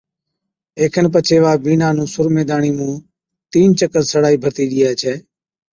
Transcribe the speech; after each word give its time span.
اي 0.79 0.85
کن 0.93 1.05
پڇي 1.13 1.37
وا 1.43 1.51
بِينڏا 1.63 1.89
نُون 1.95 2.07
سرمي 2.13 2.43
داڻي 2.49 2.71
مُون 2.77 2.93
تين 3.51 3.69
چڪر 3.79 4.03
سڙائي 4.11 4.37
ڀرتِي 4.43 4.65
ڏيئي 4.71 4.91
ڇَي 5.01 5.13